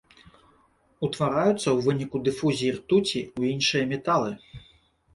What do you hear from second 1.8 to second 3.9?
выніку дыфузіі ртуці ў іншыя